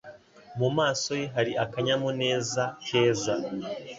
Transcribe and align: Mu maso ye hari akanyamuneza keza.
Mu 0.59 0.69
maso 0.77 1.09
ye 1.19 1.25
hari 1.35 1.51
akanyamuneza 1.63 2.63
keza. 2.85 3.35